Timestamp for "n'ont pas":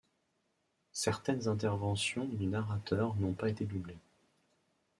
3.17-3.49